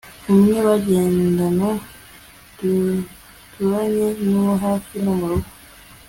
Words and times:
umwe 0.31 0.55
bagendana 0.65 1.69
duturanye 2.59 4.07
nuwo 4.29 4.53
hafi 4.63 4.95
no 5.05 5.13
murugo 5.19 5.49